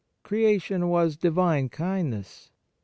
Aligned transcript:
Creation 0.23 0.87
was 0.89 1.15
Divine 1.15 1.69
kind 1.69 2.09
ness. 2.09 2.49